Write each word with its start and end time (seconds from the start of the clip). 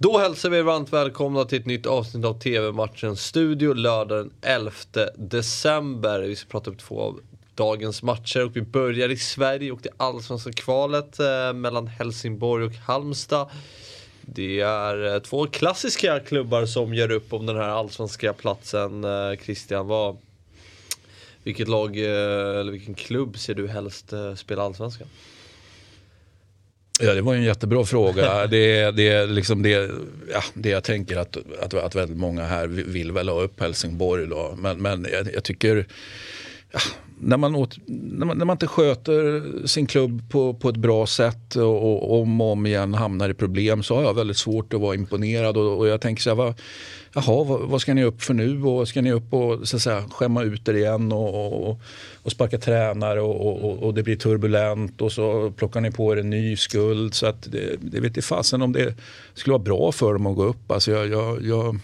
Då 0.00 0.18
hälsar 0.18 0.50
vi 0.50 0.58
er 0.58 0.62
varmt 0.62 0.92
välkomna 0.92 1.44
till 1.44 1.58
ett 1.58 1.66
nytt 1.66 1.86
avsnitt 1.86 2.24
av 2.24 2.38
TV-matchen 2.38 3.16
Studio 3.16 3.74
lördag 3.74 4.18
den 4.18 4.30
11 4.42 4.70
december. 5.16 6.20
Vi 6.20 6.36
ska 6.36 6.48
prata 6.48 6.70
upp 6.70 6.78
två 6.78 7.00
av 7.00 7.20
dagens 7.54 8.02
matcher 8.02 8.44
och 8.44 8.56
vi 8.56 8.62
börjar 8.62 9.08
i 9.08 9.16
Sverige 9.16 9.72
och 9.72 9.80
det 9.82 9.90
allsvenska 9.96 10.52
kvalet 10.52 11.20
eh, 11.20 11.52
mellan 11.52 11.86
Helsingborg 11.86 12.64
och 12.64 12.72
Halmstad. 12.72 13.48
Det 14.20 14.60
är 14.60 15.14
eh, 15.14 15.18
två 15.18 15.46
klassiska 15.46 16.20
klubbar 16.20 16.66
som 16.66 16.94
gör 16.94 17.10
upp 17.10 17.32
om 17.32 17.46
den 17.46 17.56
här 17.56 17.68
allsvenska 17.68 18.32
platsen. 18.32 19.04
Eh, 19.04 19.36
Christian, 19.44 19.86
vad, 19.86 20.16
vilket 21.42 21.68
lag 21.68 21.96
eh, 21.96 22.60
eller 22.60 22.72
vilken 22.72 22.94
klubb 22.94 23.38
ser 23.38 23.54
du 23.54 23.68
helst 23.68 24.12
eh, 24.12 24.34
spela 24.34 24.62
allsvenskan? 24.62 25.08
Ja, 27.00 27.14
det 27.14 27.22
var 27.22 27.34
en 27.34 27.42
jättebra 27.42 27.84
fråga. 27.84 28.46
det, 28.50 28.90
det, 28.90 29.26
liksom 29.26 29.62
det, 29.62 29.90
ja, 30.32 30.42
det 30.54 30.68
jag 30.68 30.84
tänker 30.84 31.16
att, 31.16 31.36
att, 31.60 31.74
att 31.74 31.94
väldigt 31.94 32.18
många 32.18 32.44
här 32.44 32.66
vill 32.66 33.12
väl 33.12 33.28
ha 33.28 33.40
upp 33.40 33.60
Helsingborg. 33.60 34.26
Då. 34.26 34.54
Men, 34.58 34.82
men 34.82 35.06
jag, 35.12 35.34
jag 35.34 35.44
tycker 35.44 35.86
ja, 36.72 36.80
när, 37.20 37.36
man 37.36 37.54
åt, 37.54 37.78
när, 37.86 38.26
man, 38.26 38.38
när, 38.38 38.44
man, 38.44 38.54
inte 38.54 38.66
sköter 38.66 39.66
sin 39.66 39.86
klubb 39.86 40.30
på, 40.30 40.54
på 40.54 40.68
ett 40.68 40.76
bra 40.76 41.06
sätt 41.06 41.56
och, 41.56 41.82
och 41.82 42.20
om 42.20 42.40
och 42.40 42.52
om 42.52 42.66
igen 42.66 42.94
hamnar 42.94 43.30
i 43.30 43.34
problem 43.34 43.82
så 43.82 43.94
har 43.94 44.02
jag 44.02 44.14
väldigt 44.14 44.36
svårt 44.36 44.74
att 44.74 44.80
vara 44.80 44.94
imponerad. 44.94 45.56
Och, 45.56 45.78
och 45.78 45.88
jag 45.88 46.00
tänker 46.00 46.22
så 46.22 46.30
här, 46.30 46.34
vad, 46.34 46.54
jaha, 47.14 47.44
vad, 47.44 47.60
vad, 47.60 47.80
ska 47.80 47.94
ni 47.94 48.04
upp 48.04 48.22
för 48.22 48.34
nu? 48.34 48.62
Och 48.62 48.88
ska 48.88 49.02
ni 49.02 49.12
upp 49.12 49.32
och 49.32 49.68
så 49.68 49.76
att 49.76 49.82
säga, 49.82 50.04
skämma 50.10 50.42
ut 50.42 50.68
er 50.68 50.74
igen 50.74 51.12
och, 51.12 51.68
och, 51.68 51.80
och 52.22 52.32
sparka 52.32 52.58
tränare 52.58 53.20
och, 53.20 53.82
och, 53.82 53.94
det 53.94 54.02
blir 54.02 54.16
turbulent 54.16 55.00
och 55.00 55.12
så 55.12 55.50
plockar 55.50 55.80
ni 55.80 55.90
på 55.90 56.12
er 56.12 56.16
en 56.16 56.30
ny 56.30 56.56
skuld. 56.56 57.14
Så 57.14 57.26
att 57.26 57.42
det, 57.52 57.76
det 57.80 58.00
vet 58.00 58.16
i 58.16 58.22
fasen 58.22 58.62
om 58.62 58.72
det 58.72 58.94
skulle 59.34 59.52
vara 59.52 59.62
bra 59.62 59.92
för 59.92 60.12
dem 60.12 60.26
att 60.26 60.36
gå 60.36 60.44
upp. 60.44 60.70
Alltså 60.70 60.90
jag, 60.90 61.08
jag, 61.08 61.42
jag, 61.42 61.78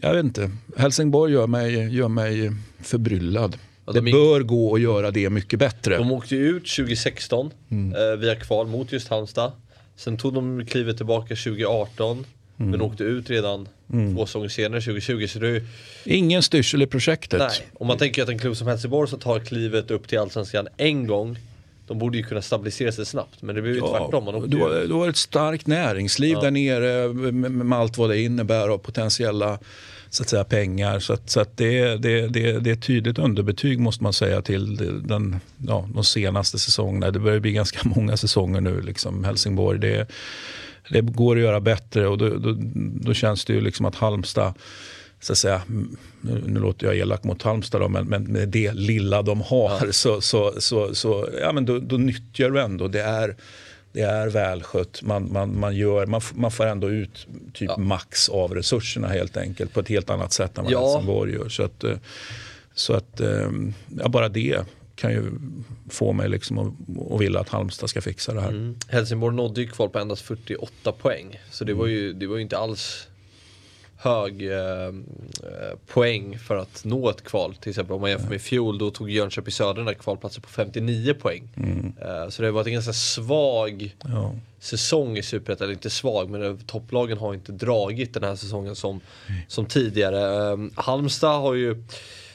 jag 0.00 0.14
vet 0.14 0.24
inte. 0.24 0.50
Helsingborg 0.76 1.32
gör 1.32 1.46
mig, 1.46 1.96
gör 1.96 2.08
mig 2.08 2.50
förbryllad. 2.82 3.56
Ja, 3.86 3.92
det 3.92 4.02
bör 4.02 4.40
gå 4.40 4.74
att 4.74 4.80
göra 4.80 5.10
det 5.10 5.30
mycket 5.30 5.58
bättre. 5.58 5.96
De 5.96 6.12
åkte 6.12 6.36
ut 6.36 6.76
2016 6.76 7.50
mm. 7.68 7.94
eh, 7.94 8.16
via 8.16 8.34
kval 8.34 8.66
mot 8.66 8.92
just 8.92 9.08
Halmstad. 9.08 9.52
Sen 9.96 10.16
tog 10.16 10.34
de 10.34 10.66
klivet 10.66 10.96
tillbaka 10.96 11.28
2018 11.28 12.26
mm. 12.58 12.70
men 12.70 12.80
åkte 12.80 13.04
ut 13.04 13.30
redan 13.30 13.68
mm. 13.92 14.16
två 14.16 14.26
säsonger 14.26 14.48
senare 14.48 14.80
2020. 14.80 15.26
Så 15.26 15.38
det 15.38 15.62
Ingen 16.04 16.42
styrsel 16.42 16.82
i 16.82 16.86
projektet. 16.86 17.38
Nej, 17.38 17.50
om 17.74 17.86
man 17.86 17.98
tänker 17.98 18.22
att 18.22 18.28
en 18.28 18.38
klubb 18.38 18.56
som 18.56 18.66
Helsingborg 18.66 19.10
som 19.10 19.20
tar 19.20 19.40
klivet 19.40 19.90
upp 19.90 20.08
till 20.08 20.18
Allsvenskan 20.18 20.68
en 20.76 21.06
gång 21.06 21.38
de 21.90 21.98
borde 21.98 22.18
ju 22.18 22.24
kunna 22.24 22.42
stabilisera 22.42 22.92
sig 22.92 23.06
snabbt 23.06 23.42
men 23.42 23.54
det 23.54 23.62
blir 23.62 23.72
ju 23.72 23.78
ja, 23.78 23.98
tvärtom. 23.98 24.24
Man 24.24 24.50
du, 24.50 24.56
har, 24.56 24.70
du 24.70 24.94
har 24.94 25.08
ett 25.08 25.16
starkt 25.16 25.66
näringsliv 25.66 26.32
ja. 26.32 26.40
där 26.40 26.50
nere 26.50 27.12
med, 27.32 27.52
med 27.52 27.78
allt 27.78 27.98
vad 27.98 28.10
det 28.10 28.20
innebär 28.20 28.68
av 28.68 28.78
potentiella 28.78 29.58
så 30.10 30.22
att 30.22 30.28
säga, 30.28 30.44
pengar. 30.44 30.98
Så, 30.98 31.12
att, 31.12 31.30
så 31.30 31.40
att 31.40 31.56
det, 31.56 31.96
det, 31.96 32.28
det, 32.28 32.58
det 32.60 32.70
är 32.70 32.74
ett 32.74 32.82
tydligt 32.82 33.18
underbetyg 33.18 33.78
måste 33.78 34.02
man 34.02 34.12
säga 34.12 34.42
till 34.42 34.76
den, 35.06 35.40
ja, 35.66 35.88
de 35.94 36.04
senaste 36.04 36.58
säsongerna. 36.58 37.10
Det 37.10 37.18
börjar 37.18 37.40
bli 37.40 37.52
ganska 37.52 37.88
många 37.88 38.16
säsonger 38.16 38.60
nu, 38.60 38.80
liksom, 38.80 39.24
Helsingborg. 39.24 39.78
Det, 39.78 40.06
det 40.90 41.00
går 41.00 41.36
att 41.36 41.42
göra 41.42 41.60
bättre 41.60 42.08
och 42.08 42.18
då, 42.18 42.28
då, 42.28 42.56
då 43.00 43.14
känns 43.14 43.44
det 43.44 43.52
ju 43.52 43.60
liksom 43.60 43.86
att 43.86 43.94
Halmstad 43.94 44.54
så 45.20 45.32
att 45.32 45.38
säga, 45.38 45.62
nu, 46.20 46.42
nu 46.46 46.60
låter 46.60 46.86
jag 46.86 46.96
elak 46.96 47.24
mot 47.24 47.42
Halmstad 47.42 47.80
då, 47.80 47.88
men, 47.88 48.06
men 48.06 48.24
med 48.24 48.48
det 48.48 48.72
lilla 48.72 49.22
de 49.22 49.40
har 49.40 49.86
ja. 49.86 49.92
så, 49.92 50.20
så, 50.20 50.54
så, 50.58 50.94
så, 50.94 51.28
ja, 51.40 51.52
men 51.52 51.66
då, 51.66 51.78
då 51.78 51.96
nyttjar 51.96 52.50
du 52.50 52.60
ändå. 52.60 52.88
Det 52.88 53.02
är, 53.02 53.36
det 53.92 54.00
är 54.00 54.28
välskött. 54.28 55.02
Man, 55.02 55.32
man, 55.32 55.58
man, 55.58 55.76
gör, 55.76 56.06
man, 56.06 56.20
man 56.34 56.50
får 56.50 56.66
ändå 56.66 56.90
ut 56.90 57.26
typ 57.54 57.70
ja. 57.70 57.78
max 57.78 58.28
av 58.28 58.54
resurserna 58.54 59.08
helt 59.08 59.36
enkelt 59.36 59.72
på 59.72 59.80
ett 59.80 59.88
helt 59.88 60.10
annat 60.10 60.32
sätt 60.32 60.58
än 60.58 60.64
vad 60.64 60.72
ja. 60.72 60.86
Helsingborg 60.86 61.32
gör. 61.32 61.48
Så 61.48 61.62
att, 61.62 61.84
eh, 61.84 61.96
så 62.74 62.92
att 62.92 63.20
eh, 63.20 63.50
ja, 63.98 64.08
bara 64.08 64.28
det 64.28 64.64
kan 64.94 65.12
ju 65.12 65.24
få 65.90 66.12
mig 66.12 66.28
liksom 66.28 66.58
att, 66.58 66.72
att 67.12 67.20
vilja 67.20 67.40
att 67.40 67.48
Halmstad 67.48 67.90
ska 67.90 68.00
fixa 68.00 68.34
det 68.34 68.40
här. 68.40 68.48
Mm. 68.48 68.76
Helsingborg 68.88 69.36
nådde 69.36 69.60
ju 69.60 69.66
kval 69.66 69.88
på 69.88 69.98
endast 69.98 70.22
48 70.22 70.92
poäng. 70.92 71.40
Så 71.50 71.64
det, 71.64 71.72
mm. 71.72 71.80
var, 71.80 71.86
ju, 71.86 72.12
det 72.12 72.26
var 72.26 72.36
ju 72.36 72.42
inte 72.42 72.58
alls 72.58 73.08
hög 74.02 74.52
eh, 74.52 74.92
poäng 75.86 76.38
för 76.38 76.56
att 76.56 76.84
nå 76.84 77.10
ett 77.10 77.24
kval. 77.24 77.54
Till 77.54 77.70
exempel 77.70 77.94
om 77.94 78.00
man 78.00 78.10
jämför 78.10 78.28
med 78.28 78.36
i 78.36 78.38
fjol, 78.38 78.78
då 78.78 78.90
tog 78.90 79.10
Jönköping 79.10 79.52
Södra 79.52 79.72
den 79.72 79.84
där 79.84 79.94
kvalplatsen 79.94 80.42
på 80.42 80.48
59 80.48 81.14
poäng. 81.14 81.48
Mm. 81.56 81.92
Eh, 82.00 82.28
så 82.28 82.42
det 82.42 82.48
har 82.48 82.52
varit 82.52 82.66
en 82.66 82.72
ganska 82.72 82.92
svag 82.92 83.96
ja. 84.04 84.34
säsong 84.58 85.16
i 85.16 85.22
Superettan. 85.22 85.64
Eller 85.64 85.74
inte 85.74 85.90
svag, 85.90 86.30
men 86.30 86.58
topplagen 86.58 87.18
har 87.18 87.34
inte 87.34 87.52
dragit 87.52 88.14
den 88.14 88.24
här 88.24 88.36
säsongen 88.36 88.76
som, 88.76 89.00
mm. 89.28 89.40
som 89.48 89.66
tidigare. 89.66 90.50
Eh, 90.52 90.56
Halmstad 90.74 91.40
har 91.40 91.54
ju 91.54 91.84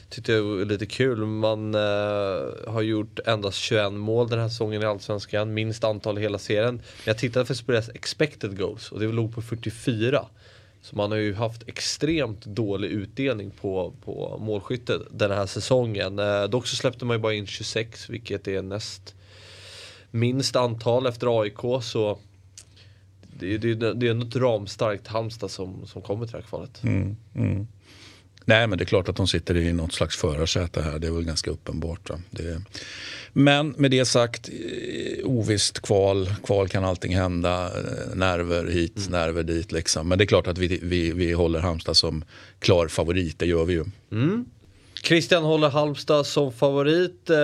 tyckte 0.09 0.31
jag 0.31 0.43
var 0.43 0.65
lite 0.65 0.85
kul. 0.85 1.25
Man 1.25 1.75
uh, 1.75 1.81
har 2.67 2.81
gjort 2.81 3.19
endast 3.25 3.57
21 3.57 3.93
mål 3.93 4.29
den 4.29 4.39
här 4.39 4.49
säsongen 4.49 4.81
i 4.81 4.85
Allsvenskan. 4.85 5.53
Minst 5.53 5.83
antal 5.83 6.17
i 6.17 6.21
hela 6.21 6.37
serien. 6.37 6.75
Men 6.75 6.83
jag 7.03 7.17
tittade 7.17 7.45
för 7.45 7.73
deras 7.73 7.89
expected 7.89 8.57
goals 8.57 8.91
och 8.91 8.99
det 8.99 9.07
låg 9.07 9.35
på 9.35 9.41
44. 9.41 10.25
Så 10.85 10.95
man 10.95 11.11
har 11.11 11.17
ju 11.17 11.33
haft 11.33 11.63
extremt 11.67 12.45
dålig 12.45 12.87
utdelning 12.87 13.51
på, 13.51 13.93
på 14.03 14.37
målskyttet 14.41 15.01
den 15.11 15.31
här 15.31 15.45
säsongen. 15.45 16.19
Eh, 16.19 16.43
dock 16.43 16.67
så 16.67 16.75
släppte 16.75 17.05
man 17.05 17.17
ju 17.17 17.21
bara 17.21 17.33
in 17.33 17.47
26 17.47 18.09
vilket 18.09 18.47
är 18.47 18.61
näst 18.61 19.15
minst 20.11 20.55
antal 20.55 21.07
efter 21.07 21.41
AIK. 21.41 21.83
Så 21.83 22.19
det, 23.39 23.57
det, 23.57 23.75
det 23.75 24.07
är 24.07 24.11
ändå 24.11 24.27
ett 24.27 24.35
ramstarkt 24.35 25.07
Halmstad 25.07 25.51
som, 25.51 25.87
som 25.87 26.01
kommer 26.01 26.25
till 26.25 26.31
det 26.31 26.37
här 26.37 26.47
kvalet. 26.49 26.83
Mm, 26.83 27.15
mm. 27.35 27.67
Nej 28.45 28.67
men 28.67 28.77
det 28.77 28.83
är 28.83 28.85
klart 28.85 29.09
att 29.09 29.15
de 29.15 29.27
sitter 29.27 29.57
i 29.57 29.73
något 29.73 29.93
slags 29.93 30.17
förarsäte 30.17 30.81
här. 30.81 30.99
Det 30.99 31.07
är 31.07 31.11
väl 31.11 31.23
ganska 31.23 31.51
uppenbart. 31.51 32.11
Det... 32.29 32.61
Men 33.33 33.69
med 33.69 33.91
det 33.91 34.05
sagt, 34.05 34.49
eh, 34.49 34.55
ovisst 35.37 35.79
kval. 35.79 36.29
Kval 36.43 36.67
kan 36.67 36.85
allting 36.85 37.15
hända. 37.15 37.65
Eh, 37.65 38.15
nerver 38.15 38.67
hit, 38.67 38.97
mm. 38.97 39.11
nerver 39.11 39.43
dit. 39.43 39.71
Liksom. 39.71 40.07
Men 40.07 40.17
det 40.17 40.23
är 40.23 40.25
klart 40.25 40.47
att 40.47 40.57
vi, 40.57 40.79
vi, 40.83 41.11
vi 41.11 41.33
håller 41.33 41.59
Halmstad 41.59 41.97
som 41.97 42.23
klar 42.59 42.87
favorit. 42.87 43.39
Det 43.39 43.45
gör 43.45 43.65
vi 43.65 43.73
ju. 43.73 43.85
Mm. 44.11 44.45
Christian 45.03 45.43
håller 45.43 45.69
Halmstad 45.69 46.25
som 46.25 46.53
favorit. 46.53 47.29
Eh, 47.29 47.35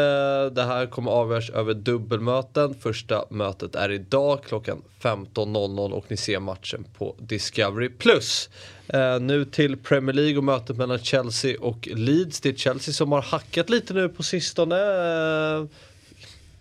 det 0.52 0.64
här 0.64 0.86
kommer 0.86 1.12
avgöras 1.12 1.50
över 1.50 1.74
dubbelmöten. 1.74 2.76
Första 2.82 3.26
mötet 3.30 3.76
är 3.76 3.92
idag 3.92 4.44
klockan 4.44 4.82
15.00 5.02 5.92
och 5.92 6.06
ni 6.08 6.18
ser 6.18 6.40
matchen 6.40 6.86
på 6.98 7.16
Discovery+. 7.20 7.90
Eh, 8.88 9.20
nu 9.20 9.46
till 9.46 9.78
Premier 9.78 10.14
League 10.14 10.38
och 10.38 10.44
mötet 10.44 10.78
mellan 10.78 11.00
Chelsea 11.00 11.58
och 11.60 11.88
Leeds. 11.92 12.42
Det 12.42 12.50
är 12.50 12.54
Chelsea 12.54 12.94
som 12.94 13.12
har 13.12 13.22
hackat 13.22 13.70
lite 13.70 13.94
nu 13.94 14.10
på 14.10 14.24
sistone. 14.24 14.76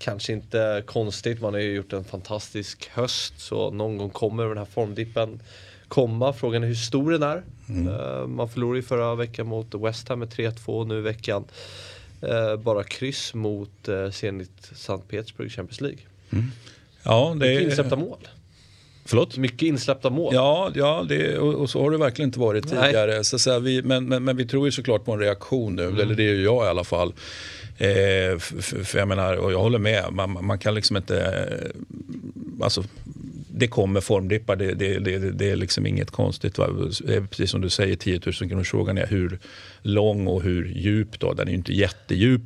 Eh, 0.00 0.04
kanske 0.04 0.32
inte 0.32 0.82
konstigt, 0.86 1.40
man 1.40 1.54
har 1.54 1.60
ju 1.60 1.74
gjort 1.74 1.92
en 1.92 2.04
fantastisk 2.04 2.90
höst 2.92 3.34
så 3.36 3.70
någon 3.70 3.98
gång 3.98 4.10
kommer 4.10 4.44
den 4.44 4.58
här 4.58 4.64
formdippen 4.64 5.40
komma. 5.88 6.32
Frågan 6.32 6.62
är 6.62 6.66
hur 6.66 6.74
stor 6.74 7.12
den 7.12 7.22
är. 7.22 7.42
Mm. 7.68 7.88
Uh, 7.88 8.26
man 8.26 8.48
förlorade 8.48 8.78
ju 8.78 8.82
förra 8.82 9.14
veckan 9.14 9.46
mot 9.46 9.74
West 9.74 10.08
Ham 10.08 10.18
med 10.18 10.28
3-2 10.28 10.86
nu 10.86 10.98
i 10.98 11.00
veckan. 11.00 11.44
Uh, 12.22 12.56
bara 12.56 12.84
kryss 12.84 13.34
mot 13.34 13.88
uh, 13.88 14.10
Zenit 14.10 14.70
Sankt 14.74 15.08
Petersburg 15.08 15.52
Champions 15.52 15.80
League. 15.80 15.98
Mm. 16.32 16.44
Ja, 17.02 17.36
det 17.40 17.48
Mycket 17.48 17.68
insläppta 17.68 17.96
mål. 17.96 18.28
Förlåt? 19.04 19.36
Mycket 19.36 19.62
insläppta 19.62 20.10
mål. 20.10 20.34
Ja, 20.34 20.70
ja 20.74 21.06
det, 21.08 21.38
och, 21.38 21.54
och, 21.54 21.70
så 21.70 21.82
har 21.82 21.90
det 21.90 21.98
verkligen 21.98 22.28
inte 22.28 22.40
varit 22.40 22.68
tidigare. 22.68 23.24
Så, 23.24 23.38
så 23.38 23.58
vi, 23.58 23.82
men, 23.82 24.04
men, 24.04 24.24
men, 24.24 24.36
vi 24.36 24.46
tror 24.46 24.66
ju 24.66 24.72
såklart 24.72 25.04
på 25.04 25.12
en 25.12 25.18
reaktion 25.18 25.76
nu, 25.76 25.84
mm. 25.84 26.00
eller 26.00 26.14
det 26.14 26.22
gör 26.22 26.42
jag 26.42 26.64
i 26.64 26.68
alla 26.68 26.84
fall. 26.84 27.12
Eh, 27.80 28.38
för, 28.38 28.84
för 28.84 28.98
jag 28.98 29.08
menar, 29.08 29.36
och 29.36 29.52
jag 29.52 29.58
håller 29.58 29.78
med, 29.78 30.04
man, 30.12 30.46
man 30.46 30.58
kan 30.58 30.74
liksom 30.74 30.96
inte... 30.96 31.20
Eh, 31.20 32.64
alltså, 32.64 32.84
det 33.48 33.68
kommer 33.68 34.00
formdippar, 34.00 34.56
det, 34.56 34.74
det, 34.74 34.98
det, 34.98 35.18
det, 35.18 35.50
är 35.50 35.56
liksom 35.56 35.86
inget 35.86 36.10
konstigt. 36.10 36.58
Va? 36.58 36.68
Precis 37.30 37.50
som 37.50 37.60
du 37.60 37.70
säger, 37.70 37.96
10 37.96 38.20
000 38.26 38.34
kronors 38.34 38.70
frågan 38.70 38.98
är 38.98 39.06
hur 39.06 39.38
lång 39.82 40.26
och 40.26 40.42
hur 40.42 40.68
djup. 40.68 41.20
Då? 41.20 41.32
Den 41.32 41.48
är 41.48 41.52
ju 41.52 41.58
inte 41.58 41.72
jättedjup. 41.72 42.42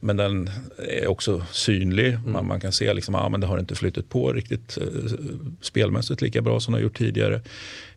Men 0.00 0.16
den 0.16 0.50
är 0.78 1.06
också 1.06 1.44
synlig. 1.52 2.08
Mm. 2.08 2.32
Man, 2.32 2.46
man, 2.46 2.60
kan 2.60 2.72
se 2.72 2.94
liksom, 2.94 3.14
ah, 3.14 3.28
men 3.28 3.40
det 3.40 3.46
har 3.46 3.58
inte 3.58 3.74
flyttat 3.74 4.08
på 4.08 4.32
riktigt 4.32 4.78
eh, 4.78 4.84
spelmässigt 5.60 6.22
lika 6.22 6.42
bra 6.42 6.60
som 6.60 6.72
det 6.72 6.78
har 6.78 6.82
gjort 6.82 6.98
tidigare. 6.98 7.40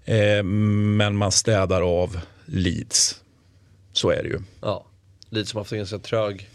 Eh, 0.05 0.43
men 0.43 1.15
man 1.15 1.31
städar 1.31 1.81
av 1.81 2.19
Leeds. 2.45 3.21
Så 3.93 4.09
är 4.09 4.23
det 4.23 4.29
ju. 4.29 4.39
Ja, 4.61 4.85
Leeds 5.29 5.49
som 5.49 5.57
haft 5.57 5.71
en 5.71 5.77
ganska 5.77 5.99
trög 5.99 6.49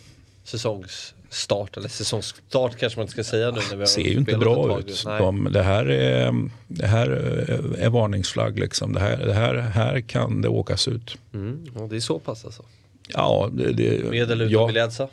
säsongs 0.44 1.14
start, 1.30 1.76
eller 1.76 1.88
säsongsstart 1.88 2.78
kanske 2.78 2.98
man 2.98 3.02
inte 3.02 3.12
ska 3.12 3.24
säga 3.24 3.50
nu 3.50 3.60
när 3.70 3.76
vi 3.76 3.86
ser 3.86 4.02
ju 4.02 4.18
inte 4.18 4.36
bra 4.36 4.78
ut. 4.78 5.04
De, 5.04 5.48
det, 5.52 5.62
här 5.62 5.86
är, 5.86 6.50
det 6.68 6.86
här 6.86 7.08
är 7.78 7.90
varningsflagg. 7.90 8.58
Liksom. 8.58 8.92
Det, 8.92 9.00
här, 9.00 9.16
det 9.16 9.32
här, 9.32 9.54
här 9.54 10.00
kan 10.00 10.42
det 10.42 10.48
åkas 10.48 10.88
ut. 10.88 11.16
Mm, 11.34 11.66
och 11.74 11.88
det 11.88 11.96
är 11.96 12.00
så 12.00 12.18
pass 12.18 12.44
alltså? 12.44 12.62
Ja. 13.08 13.50
Det, 13.52 13.72
det, 13.72 14.10
Med 14.10 14.30
eller 14.30 14.44
utan 14.44 14.50
ja. 14.50 14.72
Bielsa? 14.72 15.08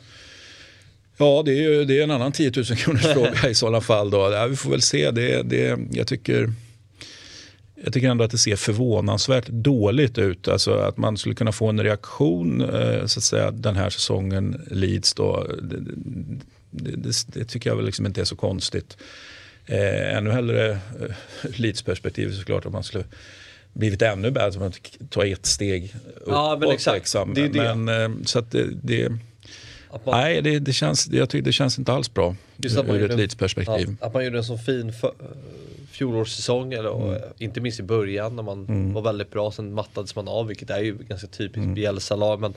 Ja, 1.16 1.42
det 1.44 1.64
är, 1.64 1.84
det 1.84 1.98
är 1.98 2.02
en 2.02 2.10
annan 2.10 2.32
10 2.32 2.52
000 2.56 2.64
kronors 2.64 3.02
fråga 3.14 3.48
i 3.50 3.54
sådana 3.54 3.80
fall. 3.80 4.10
Då. 4.10 4.32
Ja, 4.32 4.46
vi 4.46 4.56
får 4.56 4.70
väl 4.70 4.82
se. 4.82 5.10
Det, 5.10 5.42
det, 5.42 5.78
jag 5.90 6.06
tycker 6.06 6.52
jag 7.84 7.92
tycker 7.92 8.10
ändå 8.10 8.24
att 8.24 8.30
det 8.30 8.38
ser 8.38 8.56
förvånansvärt 8.56 9.48
dåligt 9.48 10.18
ut. 10.18 10.48
Alltså 10.48 10.74
att 10.74 10.96
man 10.96 11.16
skulle 11.16 11.34
kunna 11.34 11.52
få 11.52 11.68
en 11.68 11.82
reaktion 11.82 12.60
eh, 12.60 13.06
så 13.06 13.18
att 13.18 13.24
säga, 13.24 13.50
den 13.50 13.76
här 13.76 13.90
säsongen 13.90 14.66
Leeds. 14.70 15.14
Då, 15.14 15.46
det, 15.62 15.76
det, 16.70 17.26
det, 17.26 17.44
tycker 17.44 17.70
jag 17.70 17.76
väl 17.76 17.86
liksom 17.86 18.06
inte 18.06 18.20
är 18.20 18.24
så 18.24 18.36
konstigt. 18.36 18.96
Eh, 19.66 20.16
ännu 20.16 20.30
hellre 20.30 20.70
eh, 20.70 20.78
Leeds 21.56 21.82
perspektiv 21.82 22.32
såklart 22.32 22.66
om 22.66 22.72
man 22.72 22.84
skulle 22.84 23.04
blivit 23.72 24.02
ännu 24.02 24.30
bättre 24.30 24.58
om 24.58 24.62
man 24.62 24.72
tar 25.08 25.24
ett 25.24 25.46
steg 25.46 25.94
uppåt. 26.14 26.28
Ja, 26.28 26.56
men 26.60 26.70
exakt. 26.70 26.96
Liksom. 26.96 27.34
Det 27.34 27.48
det. 27.48 27.74
Men, 27.74 27.88
eh, 28.02 28.24
så 28.24 28.38
att 28.38 28.50
det, 28.50 28.66
det 28.82 29.12
Att 29.90 30.06
man, 30.06 30.20
Nej, 30.20 30.42
det, 30.42 30.58
det, 30.58 30.72
känns, 30.72 31.08
jag 31.12 31.30
tycker 31.30 31.44
det 31.44 31.52
känns 31.52 31.78
inte 31.78 31.92
alls 31.92 32.14
bra 32.14 32.36
att 32.66 32.88
ur 32.88 33.04
ett 33.04 33.10
en- 33.10 33.16
Leeds-perspektiv. 33.16 33.96
ja, 34.00 34.06
att 34.06 34.14
man 34.14 34.24
gjorde 34.24 34.38
en 34.38 34.44
så 34.44 34.58
fin 34.58 34.92
för, 34.92 35.12
fjolårssäsong, 35.92 36.72
eller, 36.72 37.08
Mm. 37.10 37.22
inte 37.38 37.60
minst 37.60 37.80
i 37.80 37.82
början 37.82 38.36
när 38.36 38.42
man 38.42 38.92
var 38.92 39.02
väldigt 39.02 39.30
bra, 39.30 39.50
sen 39.52 39.74
mattades 39.74 40.16
man 40.16 40.28
av, 40.28 40.46
vilket 40.46 40.70
är 40.70 40.78
ju 40.80 40.96
ganska 41.08 41.26
typiskt 41.26 41.68
Bielsa-lag. 41.74 42.40
Men 42.40 42.54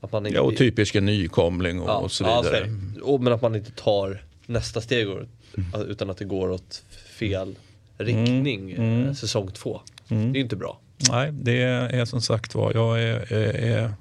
att 0.00 0.12
man 0.12 0.26
inte, 0.26 0.38
Mm. 0.38 0.46
Ja, 0.46 0.52
och 0.52 0.58
typisk 0.58 0.94
en 0.94 1.06
nykomling 1.06 1.80
och, 1.80 2.02
och 2.02 2.12
så 2.12 2.24
ja, 2.24 2.42
vidare. 2.42 2.64
det. 2.94 3.00
och, 3.00 3.20
men 3.20 3.32
att 3.32 3.42
man 3.42 3.54
inte 3.56 3.70
tar 3.70 4.22
nästa 4.46 4.80
steg 4.80 5.06
Mm. 5.08 5.88
utan 5.88 6.10
att 6.10 6.16
det 6.16 6.24
går 6.24 6.50
åt 6.50 6.82
fel 7.18 7.54
riktning 7.98 8.70
Mm. 8.72 9.06
eh, 9.08 9.12
säsong 9.14 9.50
två. 9.52 9.80
Det 10.08 10.14
är 10.14 10.34
ju 10.34 10.40
inte 10.40 10.56
bra. 10.56 10.78
Nej, 11.10 11.32
det 11.32 11.62
är 11.62 12.04
som 12.04 12.22
sagt 12.22 12.54
var, 12.54 12.72
jag 12.74 13.02
är, 13.02 13.32
är, 13.32 13.54
är 13.78 13.92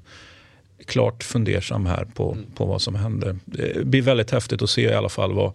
klart 0.85 1.23
fundersam 1.23 1.85
här 1.85 2.05
på, 2.13 2.31
Mm. 2.31 2.45
på 2.55 2.65
vad 2.65 2.81
som 2.81 2.95
händer. 2.95 3.37
Det 3.45 3.85
blir 3.85 4.01
väldigt 4.01 4.31
häftigt 4.31 4.61
att 4.61 4.69
se 4.69 4.81
i 4.81 4.93
alla 4.93 5.09
fall 5.09 5.33
vad- 5.33 5.53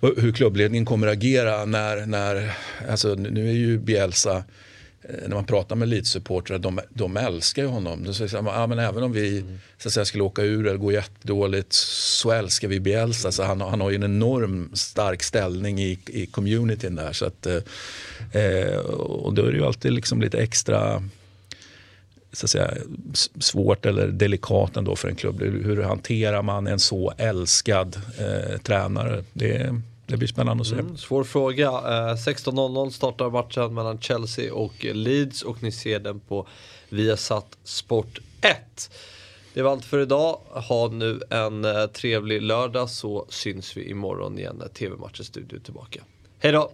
hur 0.00 0.32
klubbledningen 0.32 0.84
kommer 0.84 1.06
att 1.06 1.12
agera 1.12 1.64
när, 1.64 2.06
när 2.06 2.56
alltså 2.90 3.14
nu 3.14 3.48
är 3.48 3.52
ju 3.52 3.78
Bielsa 3.78 4.36
eh, 5.02 5.28
när 5.28 5.34
man 5.34 5.44
pratar 5.44 5.76
med 5.76 5.88
Leeds-supportrar, 5.88 6.58
de, 6.58 6.80
de 6.88 7.16
älskar 7.16 7.62
ju 7.62 7.68
honom. 7.68 8.04
De 8.04 8.14
säger 8.14 8.28
så 8.28 8.42
här, 8.42 8.60
ja, 8.60 8.66
men 8.66 8.78
även 8.78 9.02
om 9.02 9.12
vi 9.12 9.44
så 9.78 9.88
att 9.88 9.92
säga, 9.92 10.04
skulle 10.04 10.24
åka 10.24 10.42
ur 10.42 10.66
eller 10.66 10.78
gå 10.78 10.92
jättedåligt 10.92 11.72
så 11.72 12.30
älskar 12.30 12.68
vi 12.68 12.80
Bielsa. 12.80 13.32
Så 13.32 13.42
han, 13.42 13.60
han 13.60 13.80
har 13.80 13.90
ju 13.90 13.96
en 13.96 14.02
enorm 14.02 14.70
stark 14.74 15.22
ställning 15.22 15.78
i, 15.78 15.98
i 16.06 16.26
communityn 16.26 16.94
där. 16.94 17.12
Så 17.12 17.26
att, 17.26 17.46
eh, 17.46 18.42
eh, 18.42 18.76
och 18.76 19.34
då 19.34 19.42
är 19.42 19.52
det 19.52 19.58
ju 19.58 19.64
alltid 19.64 19.92
liksom 19.92 20.20
lite 20.20 20.38
extra 20.38 21.02
så 22.32 22.46
att 22.46 22.50
säga, 22.50 22.70
svårt 23.40 23.86
eller 23.86 24.08
delikat 24.08 24.76
ändå 24.76 24.96
för 24.96 25.08
en 25.08 25.16
klubb. 25.16 25.42
Hur, 25.42 25.64
hur 25.64 25.82
hanterar 25.82 26.42
man 26.42 26.66
en 26.66 26.78
så 26.78 27.12
älskad 27.18 27.96
eh, 28.18 28.58
tränare? 28.58 29.24
Det, 29.32 29.80
det 30.06 30.16
blir 30.16 30.28
spännande 30.28 30.60
att 30.60 30.66
se. 30.66 30.74
Mm, 30.74 30.96
svår 30.96 31.24
fråga. 31.24 31.66
Eh, 31.66 32.14
16.00 32.14 32.90
startar 32.90 33.30
matchen 33.30 33.74
mellan 33.74 34.00
Chelsea 34.00 34.54
och 34.54 34.84
Leeds 34.84 35.42
och 35.42 35.62
ni 35.62 35.72
ser 35.72 36.00
den 36.00 36.20
på 36.20 36.46
Viasat 36.88 37.58
Sport 37.64 38.18
1. 38.40 38.90
Det 39.54 39.62
var 39.62 39.72
allt 39.72 39.84
för 39.84 39.98
idag. 39.98 40.40
Ha 40.48 40.88
nu 40.88 41.20
en 41.30 41.64
eh, 41.64 41.86
trevlig 41.86 42.42
lördag 42.42 42.90
så 42.90 43.26
syns 43.28 43.76
vi 43.76 43.90
imorgon 43.90 44.38
igen 44.38 44.56
när 44.58 44.68
TV-matchens 44.68 45.28
studio 45.28 45.58
är 45.58 45.62
tillbaka. 45.62 46.00
Hej 46.38 46.52
då! 46.52 46.72